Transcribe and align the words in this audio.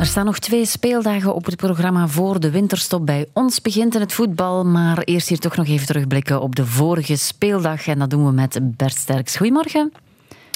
Er 0.00 0.06
staan 0.06 0.24
nog 0.24 0.38
twee 0.38 0.66
speeldagen 0.66 1.34
op 1.34 1.44
het 1.44 1.56
programma 1.56 2.08
voor 2.08 2.40
de 2.40 2.50
winterstop. 2.50 3.06
Bij 3.06 3.26
ons 3.32 3.60
begint 3.60 3.94
in 3.94 4.00
het 4.00 4.12
voetbal, 4.12 4.64
maar 4.64 4.98
eerst 4.98 5.28
hier 5.28 5.38
toch 5.38 5.56
nog 5.56 5.66
even 5.66 5.86
terugblikken 5.86 6.40
op 6.40 6.56
de 6.56 6.66
vorige 6.66 7.16
speeldag. 7.16 7.86
En 7.86 7.98
dat 7.98 8.10
doen 8.10 8.26
we 8.26 8.32
met 8.32 8.58
Bert 8.62 8.94
Sterks. 8.96 9.36
Goedemorgen. 9.36 9.92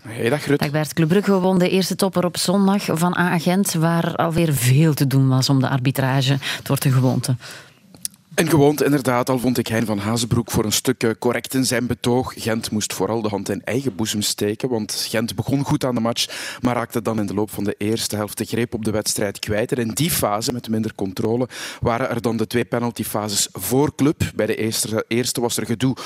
Hey, 0.07 0.29
dag 0.29 0.47
Rut. 0.47 0.59
Dag 0.59 0.71
Bert. 0.71 0.93
Club 0.93 1.09
Brugge 1.09 1.41
won 1.41 1.59
de 1.59 1.69
eerste 1.69 1.97
topper 1.97 2.25
op 2.25 2.37
zondag 2.37 2.85
van 2.85 3.17
A-agent, 3.17 3.73
waar 3.73 4.17
alweer 4.17 4.53
veel 4.53 4.95
te 4.95 5.07
doen 5.07 5.29
was 5.29 5.49
om 5.49 5.61
de 5.61 5.69
arbitrage. 5.69 6.37
Het 6.41 6.69
wordt 6.69 6.85
een 6.85 6.93
gewoonte. 6.93 7.37
En 8.35 8.49
gewoond, 8.49 8.83
inderdaad, 8.83 9.31
al 9.31 9.39
vond 9.39 9.59
ik 9.59 9.67
Hein 9.67 9.87
van 9.87 9.99
Hazenbroek 9.99 10.51
voor 10.51 10.65
een 10.65 10.73
stuk 10.73 11.03
eh, 11.03 11.11
correct 11.19 11.55
in 11.55 11.65
zijn 11.65 11.87
betoog. 11.87 12.35
Gent 12.37 12.71
moest 12.71 12.93
vooral 12.93 13.23
de 13.23 13.29
hand 13.29 13.49
in 13.49 13.63
eigen 13.65 13.95
boezem 13.95 14.23
steken, 14.23 14.69
want 14.69 15.07
Gent 15.09 15.35
begon 15.35 15.65
goed 15.65 15.85
aan 15.85 15.95
de 15.95 16.01
match, 16.01 16.59
maar 16.61 16.75
raakte 16.75 17.03
dan 17.03 17.19
in 17.19 17.27
de 17.27 17.35
loop 17.35 17.51
van 17.51 17.65
de 17.65 17.75
eerste 17.79 18.17
helft 18.17 18.39
de 18.39 18.45
greep 18.45 18.75
op 18.75 18.85
de 18.85 18.91
wedstrijd 18.91 19.39
kwijt. 19.39 19.73
En 19.73 19.79
in 19.79 19.91
die 19.95 20.11
fase, 20.11 20.53
met 20.53 20.69
minder 20.69 20.95
controle, 20.95 21.49
waren 21.81 22.11
er 22.11 22.23
dan 22.23 22.37
de 22.37 22.47
twee 22.47 22.65
penaltyfases 22.65 23.49
voor 23.53 23.95
club. 23.95 24.23
Bij 24.35 24.47
de 24.47 24.57
eerste, 24.57 25.05
eerste 25.09 25.41
was 25.41 25.57
er 25.57 25.67
gedoe 25.67 25.97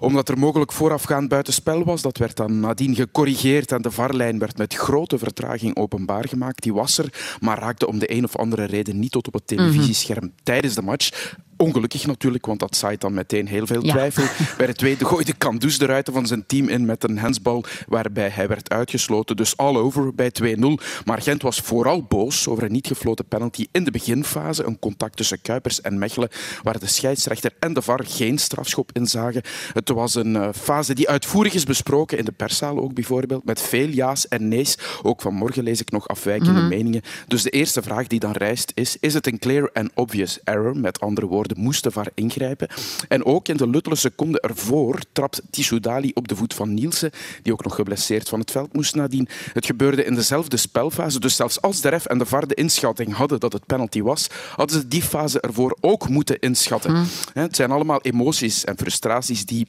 omdat 0.00 0.28
er 0.28 0.38
mogelijk 0.38 0.72
voorafgaand 0.72 1.28
buitenspel 1.28 1.84
was. 1.84 2.02
Dat 2.02 2.18
werd 2.18 2.36
dan 2.36 2.60
nadien 2.60 2.94
gecorrigeerd 2.94 3.72
en 3.72 3.82
de 3.82 3.90
varlijn 3.90 4.38
werd 4.38 4.58
met 4.58 4.74
grote 4.74 5.18
vertraging 5.18 5.76
openbaar 5.76 6.28
gemaakt. 6.28 6.62
Die 6.62 6.74
was 6.74 6.98
er, 6.98 7.36
maar 7.40 7.58
raakte 7.58 7.86
om 7.86 7.98
de 7.98 8.12
een 8.12 8.24
of 8.24 8.36
andere 8.36 8.64
reden 8.64 8.98
niet 8.98 9.10
tot 9.10 9.26
op 9.26 9.32
het 9.32 9.46
televisiescherm 9.46 10.32
tijdens 10.42 10.74
de 10.74 10.82
match. 10.82 11.36
Ongelukkig 11.60 12.06
natuurlijk, 12.06 12.46
want 12.46 12.60
dat 12.60 12.76
zaait 12.76 13.00
dan 13.00 13.14
meteen 13.14 13.46
heel 13.46 13.66
veel 13.66 13.82
twijfel. 13.82 14.24
Bij 14.58 14.66
de 14.66 14.74
tweede 14.74 15.04
gooide 15.04 15.32
Kandus 15.32 15.78
de 15.78 15.86
ruiten 15.86 16.12
van 16.12 16.26
zijn 16.26 16.46
team 16.46 16.68
in 16.68 16.84
met 16.84 17.04
een 17.04 17.18
hensbal 17.18 17.64
waarbij 17.88 18.28
hij 18.28 18.48
werd 18.48 18.70
uitgesloten. 18.70 19.36
Dus 19.36 19.56
all 19.56 19.76
over 19.76 20.14
bij 20.14 20.32
2-0. 20.42 20.60
Maar 21.04 21.22
Gent 21.22 21.42
was 21.42 21.60
vooral 21.60 22.02
boos 22.02 22.48
over 22.48 22.62
een 22.62 22.72
niet 22.72 22.86
gefloten 22.86 23.24
penalty 23.24 23.66
in 23.72 23.84
de 23.84 23.90
beginfase. 23.90 24.64
Een 24.64 24.78
contact 24.78 25.16
tussen 25.16 25.40
Kuipers 25.42 25.80
en 25.80 25.98
Mechelen, 25.98 26.28
waar 26.62 26.78
de 26.78 26.86
scheidsrechter 26.86 27.52
en 27.58 27.72
de 27.72 27.82
VAR 27.82 28.04
geen 28.04 28.38
strafschop 28.38 28.90
in 28.92 29.06
zagen. 29.06 29.42
Het 29.72 29.88
was 29.88 30.14
een 30.14 30.34
uh, 30.34 30.48
fase 30.54 30.94
die 30.94 31.08
uitvoerig 31.08 31.54
is 31.54 31.64
besproken, 31.64 32.18
in 32.18 32.24
de 32.24 32.32
perszaal 32.32 32.78
ook 32.78 32.94
bijvoorbeeld, 32.94 33.44
met 33.44 33.60
veel 33.60 33.88
ja's 33.88 34.28
en 34.28 34.48
nee's. 34.48 34.78
Ook 35.02 35.20
vanmorgen 35.20 35.62
lees 35.62 35.80
ik 35.80 35.90
nog 35.90 36.08
afwijkende 36.08 36.52
mm 36.52 36.58
-hmm. 36.58 36.68
meningen. 36.68 37.02
Dus 37.26 37.42
de 37.42 37.50
eerste 37.50 37.82
vraag 37.82 38.06
die 38.06 38.20
dan 38.20 38.32
rijst 38.32 38.72
is, 38.74 38.96
is 39.00 39.14
het 39.14 39.26
een 39.26 39.38
clear 39.38 39.70
and 39.72 39.90
obvious 39.94 40.38
error? 40.44 40.76
Met 40.76 41.00
andere 41.00 41.26
woorden, 41.26 41.47
moest 41.56 41.82
de 41.82 41.90
VAR 41.90 42.10
ingrijpen. 42.14 42.68
En 43.08 43.24
ook 43.24 43.48
in 43.48 43.56
de 43.56 43.68
luttele 43.68 43.96
seconde 43.96 44.40
ervoor 44.40 45.00
trapt 45.12 45.42
Tissoudali 45.50 46.10
op 46.14 46.28
de 46.28 46.36
voet 46.36 46.54
van 46.54 46.74
Nielsen, 46.74 47.10
die 47.42 47.52
ook 47.52 47.64
nog 47.64 47.74
geblesseerd 47.74 48.28
van 48.28 48.40
het 48.40 48.50
veld 48.50 48.72
moest 48.72 48.94
nadien. 48.94 49.28
Het 49.52 49.66
gebeurde 49.66 50.04
in 50.04 50.14
dezelfde 50.14 50.56
spelfase, 50.56 51.20
dus 51.20 51.36
zelfs 51.36 51.60
als 51.60 51.80
de 51.80 51.88
ref 51.88 52.04
en 52.04 52.18
de 52.18 52.26
VAR 52.26 52.46
de 52.46 52.54
inschatting 52.54 53.14
hadden 53.14 53.40
dat 53.40 53.52
het 53.52 53.66
penalty 53.66 54.02
was, 54.02 54.26
hadden 54.56 54.80
ze 54.80 54.88
die 54.88 55.02
fase 55.02 55.40
ervoor 55.40 55.76
ook 55.80 56.08
moeten 56.08 56.38
inschatten. 56.38 56.92
Mm. 56.92 57.06
Het 57.32 57.56
zijn 57.56 57.70
allemaal 57.70 58.00
emoties 58.02 58.64
en 58.64 58.76
frustraties 58.78 59.46
die 59.46 59.66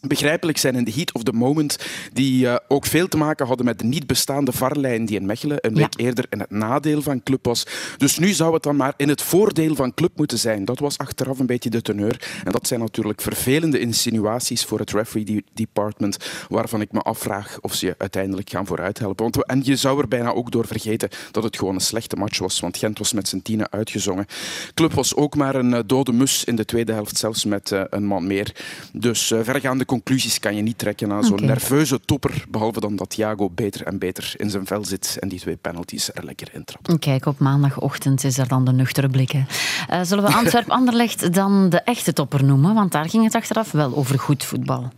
begrijpelijk 0.00 0.58
zijn 0.58 0.74
in 0.74 0.84
de 0.84 0.92
heat 0.92 1.12
of 1.12 1.22
the 1.22 1.32
moment, 1.32 1.78
die 2.12 2.44
uh, 2.44 2.56
ook 2.68 2.86
veel 2.86 3.08
te 3.08 3.16
maken 3.16 3.46
hadden 3.46 3.66
met 3.66 3.78
de 3.78 3.84
niet 3.84 4.06
bestaande 4.06 4.52
varlijn 4.52 5.04
die 5.04 5.18
in 5.18 5.26
Mechelen 5.26 5.58
een 5.60 5.74
week 5.74 5.98
ja. 5.98 6.04
eerder 6.04 6.26
in 6.30 6.40
het 6.40 6.50
nadeel 6.50 7.02
van 7.02 7.22
club 7.22 7.44
was. 7.44 7.66
Dus 7.96 8.18
nu 8.18 8.32
zou 8.32 8.54
het 8.54 8.62
dan 8.62 8.76
maar 8.76 8.94
in 8.96 9.08
het 9.08 9.22
voordeel 9.22 9.74
van 9.74 9.94
club 9.94 10.10
moeten 10.16 10.38
zijn. 10.38 10.64
Dat 10.64 10.78
was 10.78 10.98
achteraf 10.98 11.38
een 11.38 11.46
beetje 11.46 11.70
de 11.70 11.82
teneur. 11.82 12.28
En 12.44 12.52
dat 12.52 12.66
zijn 12.66 12.80
natuurlijk 12.80 13.20
vervelende 13.20 13.78
insinuaties 13.78 14.64
voor 14.64 14.78
het 14.78 14.90
referee 14.90 15.44
department, 15.52 16.16
waarvan 16.48 16.80
ik 16.80 16.92
me 16.92 17.00
afvraag 17.00 17.58
of 17.60 17.74
ze 17.74 17.94
uiteindelijk 17.98 18.50
gaan 18.50 18.66
vooruit 18.66 18.98
helpen. 18.98 19.22
Want, 19.22 19.46
en 19.46 19.60
je 19.64 19.76
zou 19.76 20.00
er 20.00 20.08
bijna 20.08 20.32
ook 20.32 20.50
door 20.50 20.66
vergeten 20.66 21.08
dat 21.30 21.42
het 21.42 21.56
gewoon 21.56 21.74
een 21.74 21.80
slechte 21.80 22.16
match 22.16 22.38
was, 22.38 22.60
want 22.60 22.76
Gent 22.76 22.98
was 22.98 23.12
met 23.12 23.28
zijn 23.28 23.42
tienen 23.42 23.72
uitgezongen. 23.72 24.26
Club 24.74 24.92
was 24.92 25.14
ook 25.14 25.36
maar 25.36 25.54
een 25.54 25.72
uh, 25.72 25.78
dode 25.86 26.12
mus 26.12 26.44
in 26.44 26.56
de 26.56 26.64
tweede 26.64 26.92
helft, 26.92 27.16
zelfs 27.16 27.44
met 27.44 27.70
uh, 27.70 27.82
een 27.90 28.04
man 28.04 28.26
meer. 28.26 28.54
Dus 28.92 29.26
vergaande 29.26 29.79
conclusies 29.84 30.38
kan 30.38 30.56
je 30.56 30.62
niet 30.62 30.78
trekken 30.78 31.12
aan 31.12 31.24
zo'n 31.24 31.32
okay. 31.32 31.46
nerveuze 31.46 32.00
topper, 32.00 32.44
behalve 32.48 32.80
dan 32.80 32.96
dat 32.96 33.10
Thiago 33.10 33.50
beter 33.50 33.86
en 33.86 33.98
beter 33.98 34.34
in 34.36 34.50
zijn 34.50 34.66
vel 34.66 34.84
zit 34.84 35.16
en 35.20 35.28
die 35.28 35.38
twee 35.38 35.56
penalties 35.56 36.14
er 36.14 36.24
lekker 36.24 36.48
in 36.52 36.64
trapt. 36.64 36.98
Kijk, 36.98 37.26
op 37.26 37.38
maandagochtend 37.38 38.24
is 38.24 38.38
er 38.38 38.48
dan 38.48 38.64
de 38.64 38.72
nuchtere 38.72 39.08
blik. 39.08 39.32
Uh, 39.32 39.42
zullen 40.02 40.24
we 40.24 40.34
Antwerp-Anderlecht 40.40 41.34
dan 41.34 41.68
de 41.68 41.80
echte 41.80 42.12
topper 42.12 42.44
noemen? 42.44 42.74
Want 42.74 42.92
daar 42.92 43.08
ging 43.08 43.24
het 43.24 43.34
achteraf 43.34 43.72
wel 43.72 43.96
over 43.96 44.18
goed 44.18 44.44
voetbal. 44.44 44.90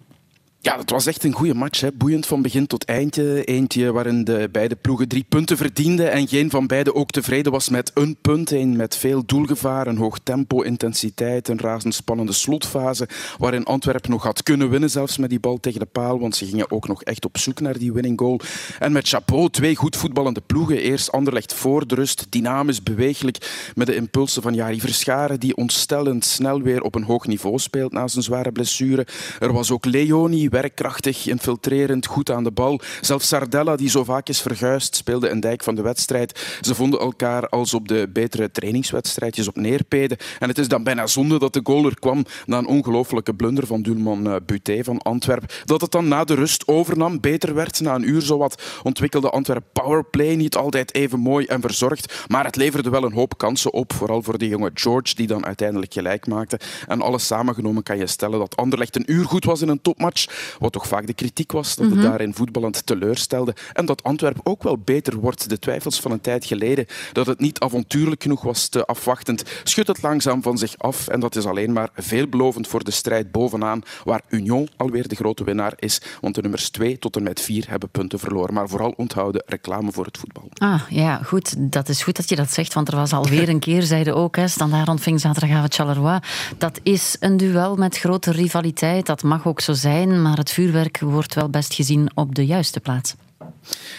Ja, 0.64 0.76
dat 0.76 0.90
was 0.90 1.06
echt 1.06 1.24
een 1.24 1.32
goede 1.32 1.54
match. 1.54 1.80
Hè. 1.80 1.92
Boeiend 1.92 2.26
van 2.26 2.42
begin 2.42 2.66
tot 2.66 2.84
eindje. 2.84 3.44
Eentje 3.44 3.92
waarin 3.92 4.24
de 4.24 4.48
beide 4.52 4.76
ploegen 4.76 5.08
drie 5.08 5.24
punten 5.28 5.56
verdienden 5.56 6.10
en 6.12 6.28
geen 6.28 6.50
van 6.50 6.66
beiden 6.66 6.94
ook 6.94 7.10
tevreden 7.10 7.52
was 7.52 7.68
met 7.68 7.90
een 7.94 8.16
punt. 8.20 8.50
Een 8.50 8.76
met 8.76 8.96
veel 8.96 9.26
doelgevaar, 9.26 9.86
een 9.86 9.96
hoog 9.96 10.18
tempo, 10.22 10.60
intensiteit, 10.60 11.48
een 11.48 11.60
razendspannende 11.60 12.32
slotfase 12.32 13.08
waarin 13.38 13.64
Antwerpen 13.64 14.10
nog 14.10 14.22
had 14.22 14.42
kunnen 14.42 14.70
winnen, 14.70 14.90
zelfs 14.90 15.18
met 15.18 15.30
die 15.30 15.40
bal 15.40 15.60
tegen 15.60 15.80
de 15.80 15.86
paal, 15.86 16.20
want 16.20 16.36
ze 16.36 16.46
gingen 16.46 16.70
ook 16.70 16.88
nog 16.88 17.02
echt 17.02 17.24
op 17.24 17.38
zoek 17.38 17.60
naar 17.60 17.78
die 17.78 17.92
winning 17.92 18.18
goal. 18.20 18.40
En 18.78 18.92
met 18.92 19.08
chapeau, 19.08 19.50
twee 19.50 19.76
goed 19.76 19.96
voetballende 19.96 20.42
ploegen. 20.46 20.78
Eerst 20.78 21.12
Anderlecht 21.12 21.54
voor 21.54 21.86
de 21.86 21.94
rust, 21.94 22.26
dynamisch, 22.30 22.82
beweeglijk, 22.82 23.70
met 23.74 23.86
de 23.86 23.94
impulsen 23.94 24.42
van 24.42 24.54
Jari 24.54 24.80
Verscharen, 24.80 25.40
die 25.40 25.56
ontstellend 25.56 26.24
snel 26.24 26.62
weer 26.62 26.82
op 26.82 26.94
een 26.94 27.04
hoog 27.04 27.26
niveau 27.26 27.58
speelt 27.58 27.92
na 27.92 28.08
zijn 28.08 28.24
zware 28.24 28.52
blessure. 28.52 29.06
Er 29.40 29.52
was 29.52 29.70
ook 29.70 29.84
Leoni, 29.84 30.50
werkkrachtig, 30.52 31.26
infiltrerend, 31.26 32.06
goed 32.06 32.30
aan 32.30 32.44
de 32.44 32.50
bal. 32.50 32.80
Zelfs 33.00 33.28
Sardella, 33.28 33.76
die 33.76 33.88
zo 33.88 34.04
vaak 34.04 34.28
is 34.28 34.40
verguisd, 34.40 34.96
speelde 34.96 35.28
een 35.28 35.40
dijk 35.40 35.62
van 35.62 35.74
de 35.74 35.82
wedstrijd. 35.82 36.58
Ze 36.60 36.74
vonden 36.74 37.00
elkaar 37.00 37.48
als 37.48 37.74
op 37.74 37.88
de 37.88 38.08
betere 38.12 38.50
trainingswedstrijdjes 38.50 39.48
op 39.48 39.56
neerpeden. 39.56 40.18
En 40.38 40.48
het 40.48 40.58
is 40.58 40.68
dan 40.68 40.82
bijna 40.82 41.06
zonde 41.06 41.38
dat 41.38 41.52
de 41.52 41.60
goal 41.62 41.90
kwam 41.98 42.24
na 42.46 42.58
een 42.58 42.66
ongelofelijke 42.66 43.34
blunder 43.34 43.66
van 43.66 43.82
doelman 43.82 44.40
Buté 44.46 44.84
van 44.84 44.98
Antwerpen. 44.98 45.48
Dat 45.64 45.80
het 45.80 45.90
dan 45.90 46.08
na 46.08 46.24
de 46.24 46.34
rust 46.34 46.66
overnam, 46.66 47.20
beter 47.20 47.54
werd. 47.54 47.80
Na 47.80 47.94
een 47.94 48.08
uur 48.08 48.22
zowat 48.22 48.62
ontwikkelde 48.82 49.30
Antwerpen 49.30 49.70
powerplay. 49.72 50.34
Niet 50.34 50.56
altijd 50.56 50.94
even 50.94 51.18
mooi 51.18 51.46
en 51.46 51.60
verzorgd, 51.60 52.24
maar 52.28 52.44
het 52.44 52.56
leverde 52.56 52.90
wel 52.90 53.04
een 53.04 53.12
hoop 53.12 53.38
kansen 53.38 53.72
op. 53.72 53.92
Vooral 53.92 54.22
voor 54.22 54.38
de 54.38 54.48
jonge 54.48 54.70
George, 54.74 55.14
die 55.14 55.26
dan 55.26 55.46
uiteindelijk 55.46 55.92
gelijk 55.92 56.26
maakte. 56.26 56.60
En 56.86 57.02
alles 57.02 57.26
samengenomen 57.26 57.82
kan 57.82 57.98
je 57.98 58.06
stellen 58.06 58.38
dat 58.38 58.56
Anderlecht 58.56 58.96
een 58.96 59.12
uur 59.12 59.24
goed 59.24 59.44
was 59.44 59.60
in 59.60 59.68
een 59.68 59.82
topmatch. 59.82 60.41
Wat 60.58 60.72
toch 60.72 60.86
vaak 60.86 61.06
de 61.06 61.14
kritiek 61.14 61.52
was, 61.52 61.68
dat 61.68 61.84
het 61.84 61.94
mm 61.94 62.00
-hmm. 62.00 62.10
daarin 62.10 62.34
voetballend 62.34 62.86
teleurstelde. 62.86 63.54
En 63.72 63.86
dat 63.86 64.02
Antwerpen 64.02 64.46
ook 64.46 64.62
wel 64.62 64.78
beter 64.78 65.16
wordt. 65.16 65.48
De 65.48 65.58
twijfels 65.58 66.00
van 66.00 66.10
een 66.10 66.20
tijd 66.20 66.44
geleden, 66.44 66.86
dat 67.12 67.26
het 67.26 67.40
niet 67.40 67.60
avontuurlijk 67.60 68.22
genoeg 68.22 68.42
was, 68.42 68.68
te 68.68 68.86
afwachtend, 68.86 69.44
schudt 69.64 69.88
het 69.88 70.02
langzaam 70.02 70.42
van 70.42 70.58
zich 70.58 70.78
af. 70.78 71.08
En 71.08 71.20
dat 71.20 71.36
is 71.36 71.46
alleen 71.46 71.72
maar 71.72 71.88
veelbelovend 71.94 72.68
voor 72.68 72.84
de 72.84 72.90
strijd 72.90 73.32
bovenaan, 73.32 73.82
waar 74.04 74.22
Union 74.28 74.68
alweer 74.76 75.08
de 75.08 75.14
grote 75.14 75.44
winnaar 75.44 75.72
is. 75.76 76.00
Want 76.20 76.34
de 76.34 76.40
nummers 76.40 76.70
2 76.70 76.98
tot 76.98 77.16
en 77.16 77.22
met 77.22 77.40
4 77.40 77.64
hebben 77.68 77.88
punten 77.88 78.18
verloren. 78.18 78.54
Maar 78.54 78.68
vooral 78.68 78.94
onthouden 78.96 79.42
reclame 79.46 79.92
voor 79.92 80.04
het 80.04 80.18
voetbal. 80.18 80.48
Ah, 80.54 80.82
ja, 80.88 81.16
goed. 81.16 81.72
Dat 81.72 81.88
is 81.88 82.02
goed 82.02 82.16
dat 82.16 82.28
je 82.28 82.36
dat 82.36 82.50
zegt, 82.50 82.74
want 82.74 82.88
er 82.88 82.96
was 82.96 83.12
alweer 83.12 83.48
een 83.48 83.58
keer, 83.58 83.82
zeiden 83.82 84.14
ook, 84.14 84.36
hè, 84.36 84.48
Standaard 84.48 84.88
ontving 84.88 85.20
zaterdagavond 85.20 85.74
Charleroi. 85.74 86.18
Dat 86.58 86.80
is 86.82 87.16
een 87.20 87.36
duel 87.36 87.76
met 87.76 87.98
grote 87.98 88.30
rivaliteit. 88.30 89.06
Dat 89.06 89.22
mag 89.22 89.46
ook 89.46 89.60
zo 89.60 89.72
zijn, 89.72 90.22
maar 90.22 90.31
het 90.38 90.50
vuurwerk 90.50 91.00
wordt 91.00 91.34
wel 91.34 91.48
best 91.48 91.74
gezien 91.74 92.10
op 92.14 92.34
de 92.34 92.46
juiste 92.46 92.80
plaats. 92.80 93.14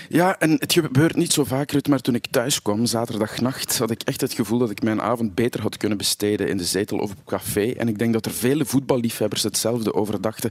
Ja, 0.09 0.39
en 0.39 0.51
het 0.51 0.73
gebeurt 0.73 1.15
niet 1.15 1.33
zo 1.33 1.43
vaak, 1.43 1.71
Rut, 1.71 1.87
maar 1.87 1.99
toen 1.99 2.15
ik 2.15 2.27
thuis 2.29 2.61
kwam, 2.61 2.85
zaterdagnacht, 2.85 3.77
had 3.77 3.91
ik 3.91 4.01
echt 4.01 4.21
het 4.21 4.33
gevoel 4.33 4.57
dat 4.59 4.69
ik 4.69 4.83
mijn 4.83 5.01
avond 5.01 5.35
beter 5.35 5.61
had 5.61 5.77
kunnen 5.77 5.97
besteden 5.97 6.47
in 6.47 6.57
de 6.57 6.63
zetel 6.63 6.97
of 6.97 7.11
op 7.11 7.25
café. 7.25 7.71
En 7.71 7.87
ik 7.87 7.99
denk 7.99 8.13
dat 8.13 8.25
er 8.25 8.31
vele 8.31 8.65
voetballiefhebbers 8.65 9.43
hetzelfde 9.43 9.93
over 9.93 10.21
dachten. 10.21 10.49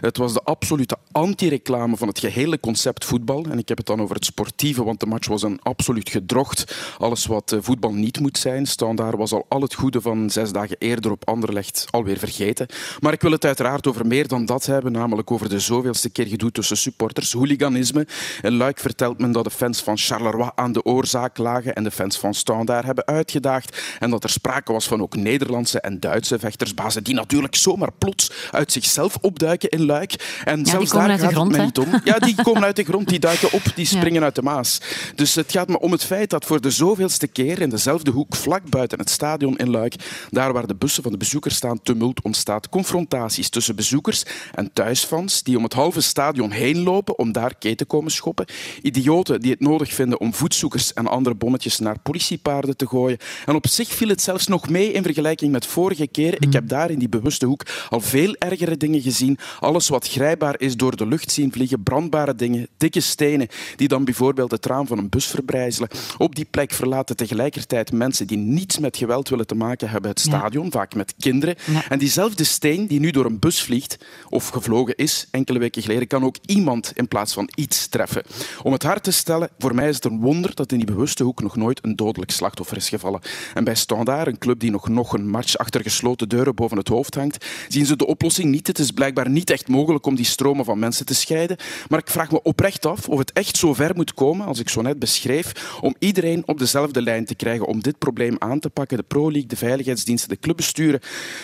Het 0.00 0.16
was 0.16 0.32
de 0.32 0.42
absolute 0.42 0.96
anti-reclame 1.12 1.96
van 1.96 2.08
het 2.08 2.18
gehele 2.18 2.60
concept 2.60 3.04
voetbal. 3.04 3.44
En 3.44 3.58
ik 3.58 3.68
heb 3.68 3.78
het 3.78 3.86
dan 3.86 4.00
over 4.02 4.14
het 4.14 4.24
sportieve, 4.24 4.84
want 4.84 5.00
de 5.00 5.06
match 5.06 5.28
was 5.28 5.42
een 5.42 5.60
absoluut 5.62 6.10
gedrocht. 6.10 6.76
Alles 6.98 7.26
wat 7.26 7.56
voetbal 7.60 7.92
niet 7.92 8.20
moet 8.20 8.38
zijn. 8.38 8.66
Standaard 8.66 9.16
was 9.16 9.32
al 9.32 9.46
al 9.48 9.60
het 9.60 9.74
goede 9.74 10.00
van 10.00 10.30
zes 10.30 10.52
dagen 10.52 10.76
eerder 10.78 11.10
op 11.10 11.28
Anderlecht 11.28 11.86
alweer 11.90 12.18
vergeten. 12.18 12.66
Maar 13.00 13.12
ik 13.12 13.20
wil 13.20 13.30
het 13.30 13.44
uiteraard 13.44 13.86
over 13.86 14.06
meer 14.06 14.28
dan 14.28 14.46
dat 14.46 14.66
hebben, 14.66 14.92
namelijk 14.92 15.30
over 15.30 15.48
de 15.48 15.58
zoveelste 15.58 16.10
keer 16.10 16.26
gedoe 16.26 16.52
tussen 16.52 16.76
supporters, 16.76 17.32
hooliganisme. 17.32 18.06
In 18.42 18.53
Luik 18.56 18.78
vertelt 18.78 19.18
men 19.18 19.32
dat 19.32 19.44
de 19.44 19.50
fans 19.50 19.82
van 19.82 19.98
Charleroi 19.98 20.50
aan 20.54 20.72
de 20.72 20.84
oorzaak 20.84 21.38
lagen 21.38 21.74
en 21.74 21.84
de 21.84 21.90
fans 21.90 22.18
van 22.18 22.34
Standaard 22.34 22.84
hebben 22.84 23.06
uitgedaagd. 23.06 23.82
En 23.98 24.10
dat 24.10 24.24
er 24.24 24.30
sprake 24.30 24.72
was 24.72 24.86
van 24.86 25.02
ook 25.02 25.16
Nederlandse 25.16 25.80
en 25.80 26.00
Duitse 26.00 26.38
vechtersbazen 26.38 27.04
die 27.04 27.14
natuurlijk 27.14 27.54
zomaar 27.54 27.92
plots 27.98 28.32
uit 28.50 28.72
zichzelf 28.72 29.16
opduiken 29.20 29.68
in 29.68 29.84
Luik. 29.84 30.40
En 30.44 30.58
ja, 30.58 30.64
zelfs 30.64 30.90
die 30.90 31.00
komen 31.00 31.08
daar 31.08 31.10
uit 31.10 31.18
de 31.18 31.24
gaat 31.24 31.34
grond, 31.34 31.56
het 31.56 31.56
hè? 31.56 31.62
me 31.62 31.66
niet 31.66 31.78
om. 31.78 32.00
Ja, 32.04 32.18
die 32.18 32.42
komen 32.42 32.64
uit 32.64 32.76
de 32.76 32.84
grond, 32.84 33.08
die 33.08 33.18
duiken 33.18 33.52
op, 33.52 33.62
die 33.74 33.86
springen 33.96 34.22
uit 34.22 34.34
de 34.34 34.42
Maas. 34.42 34.80
Dus 35.14 35.34
het 35.34 35.52
gaat 35.52 35.68
me 35.68 35.80
om 35.80 35.92
het 35.92 36.04
feit 36.04 36.30
dat 36.30 36.44
voor 36.44 36.60
de 36.60 36.70
zoveelste 36.70 37.26
keer 37.26 37.60
in 37.60 37.70
dezelfde 37.70 38.10
hoek, 38.10 38.34
vlak 38.34 38.70
buiten 38.70 38.98
het 38.98 39.10
stadion 39.10 39.56
in 39.56 39.70
Luik, 39.70 39.94
daar 40.30 40.52
waar 40.52 40.66
de 40.66 40.74
bussen 40.74 41.02
van 41.02 41.12
de 41.12 41.18
bezoekers 41.18 41.54
staan, 41.54 41.82
tumult 41.82 42.22
ontstaat. 42.22 42.68
Confrontaties 42.68 43.48
tussen 43.48 43.76
bezoekers 43.76 44.22
en 44.54 44.72
thuisfans 44.72 45.42
die 45.42 45.56
om 45.56 45.62
het 45.62 45.72
halve 45.72 46.00
stadion 46.00 46.50
heen 46.50 46.82
lopen 46.82 47.18
om 47.18 47.32
daar 47.32 47.54
keten 47.58 47.86
komen 47.86 48.10
schoppen. 48.10 48.43
Idioten 48.82 49.40
die 49.40 49.50
het 49.50 49.60
nodig 49.60 49.94
vinden 49.94 50.20
om 50.20 50.34
voetzoekers 50.34 50.92
en 50.92 51.06
andere 51.06 51.34
bommetjes 51.34 51.78
naar 51.78 51.98
politiepaarden 51.98 52.76
te 52.76 52.86
gooien. 52.86 53.18
En 53.46 53.54
op 53.54 53.66
zich 53.68 53.88
viel 53.88 54.08
het 54.08 54.22
zelfs 54.22 54.46
nog 54.46 54.68
mee 54.68 54.92
in 54.92 55.02
vergelijking 55.02 55.52
met 55.52 55.66
vorige 55.66 56.06
keren. 56.06 56.40
Ik 56.40 56.52
heb 56.52 56.68
daar 56.68 56.90
in 56.90 56.98
die 56.98 57.08
bewuste 57.08 57.46
hoek 57.46 57.62
al 57.88 58.00
veel 58.00 58.34
ergere 58.38 58.76
dingen 58.76 59.00
gezien. 59.00 59.38
Alles 59.60 59.88
wat 59.88 60.08
grijpbaar 60.08 60.60
is 60.60 60.76
door 60.76 60.96
de 60.96 61.06
lucht 61.06 61.32
zien 61.32 61.52
vliegen, 61.52 61.82
brandbare 61.82 62.34
dingen, 62.34 62.68
dikke 62.76 63.00
stenen 63.00 63.48
die 63.76 63.88
dan 63.88 64.04
bijvoorbeeld 64.04 64.50
het 64.50 64.66
raam 64.66 64.86
van 64.86 64.98
een 64.98 65.08
bus 65.08 65.26
verbrijzelen. 65.26 65.88
Op 66.18 66.34
die 66.34 66.46
plek 66.50 66.72
verlaten 66.72 67.16
tegelijkertijd 67.16 67.92
mensen 67.92 68.26
die 68.26 68.38
niets 68.38 68.78
met 68.78 68.96
geweld 68.96 69.28
willen 69.28 69.46
te 69.46 69.54
maken 69.54 69.88
hebben 69.88 70.10
het 70.10 70.20
stadion, 70.20 70.70
vaak 70.70 70.94
met 70.94 71.14
kinderen. 71.18 71.56
En 71.88 71.98
diezelfde 71.98 72.44
steen 72.44 72.86
die 72.86 73.00
nu 73.00 73.10
door 73.10 73.24
een 73.24 73.38
bus 73.38 73.62
vliegt 73.62 73.98
of 74.28 74.48
gevlogen 74.48 74.96
is 74.96 75.26
enkele 75.30 75.58
weken 75.58 75.82
geleden, 75.82 76.06
kan 76.06 76.24
ook 76.24 76.36
iemand 76.46 76.92
in 76.94 77.08
plaats 77.08 77.32
van 77.32 77.48
iets 77.54 77.86
treffen. 77.86 78.22
Om 78.62 78.72
het 78.72 78.82
hard 78.82 79.02
te 79.02 79.10
stellen, 79.10 79.48
voor 79.58 79.74
mij 79.74 79.88
is 79.88 79.94
het 79.94 80.04
een 80.04 80.20
wonder 80.20 80.54
dat 80.54 80.72
in 80.72 80.78
die 80.78 80.86
bewuste 80.86 81.24
hoek 81.24 81.42
nog 81.42 81.56
nooit 81.56 81.84
een 81.84 81.96
dodelijk 81.96 82.30
slachtoffer 82.30 82.76
is 82.76 82.88
gevallen. 82.88 83.20
En 83.54 83.64
bij 83.64 83.74
Standaard, 83.74 84.26
een 84.26 84.38
club 84.38 84.60
die 84.60 84.70
nog, 84.70 84.88
nog 84.88 85.12
een 85.12 85.28
match 85.30 85.56
achter 85.56 85.82
gesloten 85.82 86.28
deuren 86.28 86.54
boven 86.54 86.76
het 86.76 86.88
hoofd 86.88 87.14
hangt, 87.14 87.46
zien 87.68 87.86
ze 87.86 87.96
de 87.96 88.06
oplossing 88.06 88.50
niet. 88.50 88.66
Het 88.66 88.78
is 88.78 88.90
blijkbaar 88.90 89.30
niet 89.30 89.50
echt 89.50 89.68
mogelijk 89.68 90.06
om 90.06 90.14
die 90.14 90.24
stromen 90.24 90.64
van 90.64 90.78
mensen 90.78 91.06
te 91.06 91.14
scheiden. 91.14 91.56
Maar 91.88 91.98
ik 91.98 92.10
vraag 92.10 92.30
me 92.30 92.42
oprecht 92.42 92.86
af 92.86 93.08
of 93.08 93.18
het 93.18 93.32
echt 93.32 93.56
zo 93.56 93.74
ver 93.74 93.94
moet 93.94 94.14
komen, 94.14 94.46
als 94.46 94.60
ik 94.60 94.68
zo 94.68 94.82
net 94.82 94.98
beschreef, 94.98 95.78
om 95.80 95.94
iedereen 95.98 96.42
op 96.46 96.58
dezelfde 96.58 97.02
lijn 97.02 97.24
te 97.24 97.34
krijgen 97.34 97.66
om 97.66 97.82
dit 97.82 97.98
probleem 97.98 98.36
aan 98.38 98.60
te 98.60 98.70
pakken. 98.70 98.96
De 98.96 99.02
Pro 99.02 99.30
League, 99.30 99.46
de 99.46 99.56
veiligheidsdiensten, 99.56 100.28
de 100.28 100.38
clubbesturen. 100.38 101.00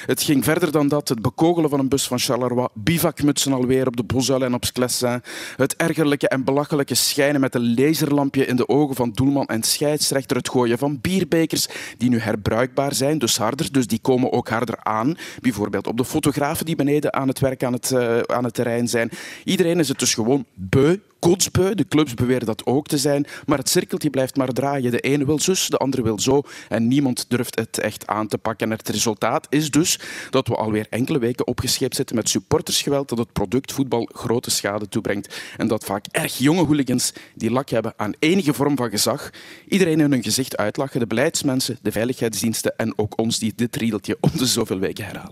Het 0.07 0.23
ging 0.23 0.45
verder 0.45 0.73
dan 0.73 0.89
dat. 0.89 1.09
Het 1.09 1.23
bekogelen 1.23 1.71
van 1.71 1.79
een 1.79 1.89
bus 1.89 2.07
van 2.07 2.19
Charleroi, 2.19 2.69
bivakmutsen 2.75 3.53
alweer 3.53 3.87
op 3.87 3.97
de 3.97 4.03
Bozuil 4.03 4.45
en 4.45 4.55
op 4.55 4.65
Sclessin, 4.65 5.23
het 5.57 5.77
ergerlijke 5.77 6.29
en 6.29 6.45
belachelijke 6.45 6.80
schijnen 6.89 7.41
met 7.41 7.55
een 7.55 7.75
laserlampje 7.75 8.47
in 8.47 8.57
de 8.57 8.69
ogen 8.69 8.97
van 8.97 9.11
doelman 9.11 9.47
en 9.47 9.63
scheidsrechter, 9.63 10.37
het 10.37 10.51
gooien 10.51 10.79
van 10.79 10.99
bierbekers 11.01 11.69
die 11.99 12.09
nu 12.09 12.19
herbruikbaar 12.19 12.95
zijn, 12.95 13.19
dus 13.19 13.37
harder, 13.37 13.73
dus 13.73 13.87
die 13.87 13.99
komen 13.99 14.33
ook 14.33 14.49
harder 14.49 14.79
aan. 14.83 15.17
Bijvoorbeeld 15.41 15.87
op 15.87 15.97
de 15.97 16.05
fotografen 16.05 16.67
die 16.67 16.77
beneden 16.77 17.15
aan 17.15 17.29
het 17.29 17.39
werk 17.39 17.65
aan 17.65 17.73
het, 17.73 17.91
uh, 17.91 18.19
aan 18.19 18.45
het 18.45 18.55
terrein 18.55 18.89
zijn. 18.89 19.11
Iedereen 19.45 19.79
is 19.79 19.89
het 19.89 19.99
dus 19.99 20.15
gewoon 20.15 20.45
beu 20.55 20.97
kotsbeu. 21.21 21.75
De 21.75 21.89
clubs 21.89 22.15
beweren 22.15 22.47
dat 22.47 22.67
ook 22.67 22.87
te 22.87 22.99
zijn. 22.99 23.27
Maar 23.47 23.59
het 23.59 23.69
cirkeltje 23.69 24.11
blijft 24.11 24.37
maar 24.37 24.49
draaien. 24.49 24.91
De 24.91 25.01
ene 25.01 25.25
wil 25.25 25.39
zus, 25.39 25.67
de 25.67 25.77
andere 25.77 26.03
wil 26.03 26.21
zo. 26.21 26.43
En 26.69 26.89
niemand 26.89 27.25
durft 27.29 27.59
het 27.59 27.79
echt 27.79 28.07
aan 28.07 28.29
te 28.29 28.39
pakken. 28.39 28.71
En 28.71 28.77
het 28.77 28.89
resultaat 28.89 29.47
is 29.51 29.71
dus 29.71 29.99
dat 30.31 30.49
we 30.49 30.55
alweer 30.55 30.87
enkele 30.91 31.19
weken 31.19 31.47
opgescheept 31.47 31.97
zitten 31.97 32.17
met 32.17 32.29
supportersgeweld 32.29 33.09
dat 33.09 33.19
het 33.19 33.33
product 33.33 33.73
voetbal 33.73 34.09
grote 34.13 34.51
schade 34.51 34.89
toebrengt. 34.89 35.43
En 35.57 35.69
dat 35.69 35.85
vaak 35.85 36.07
erg 36.11 36.39
jonge 36.39 36.65
hooligans 36.65 37.13
die 37.35 37.51
lak 37.51 37.69
hebben 37.69 37.95
aan 37.97 38.13
enige 38.19 38.55
vorm 38.55 38.77
van 38.77 38.91
gezag, 38.91 39.31
iedereen 39.69 40.01
in 40.01 40.11
hun 40.11 40.23
gezicht 40.23 40.57
uitlachen. 40.57 41.01
De 41.01 41.07
beleidsmensen, 41.07 41.79
de 41.83 41.93
veiligheidsdiensten 41.93 42.77
en 42.77 42.99
ook 42.99 43.19
ons 43.19 43.39
die 43.39 43.53
dit 43.57 43.77
riedeltje 43.77 44.17
om 44.21 44.31
de 44.37 44.47
zoveel 44.47 44.79
weken 44.79 45.05
herhalen. 45.05 45.29